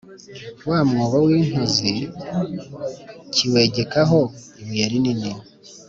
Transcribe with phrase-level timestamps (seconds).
[0.69, 1.91] wa mwobo w'intozi
[3.33, 4.19] kiwegekaho
[4.61, 5.31] ibuye rinini